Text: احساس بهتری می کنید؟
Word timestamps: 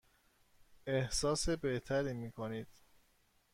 احساس 0.87 1.49
بهتری 1.49 2.13
می 2.13 2.31
کنید؟ 2.31 2.67